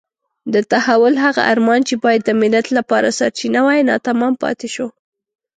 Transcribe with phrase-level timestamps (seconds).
[0.53, 4.87] د تحول هغه ارمان چې باید د ملت لپاره سرچینه وای ناتمام پاتې شو.